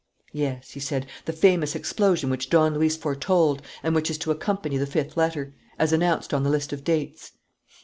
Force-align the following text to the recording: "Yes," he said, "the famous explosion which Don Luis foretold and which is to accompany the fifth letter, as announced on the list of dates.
"Yes," 0.33 0.71
he 0.71 0.79
said, 0.79 1.05
"the 1.25 1.31
famous 1.31 1.75
explosion 1.75 2.31
which 2.31 2.49
Don 2.49 2.73
Luis 2.73 2.97
foretold 2.97 3.61
and 3.83 3.93
which 3.93 4.09
is 4.09 4.17
to 4.17 4.31
accompany 4.31 4.77
the 4.77 4.87
fifth 4.87 5.15
letter, 5.15 5.53
as 5.77 5.93
announced 5.93 6.33
on 6.33 6.41
the 6.41 6.49
list 6.49 6.73
of 6.73 6.83
dates. 6.83 7.33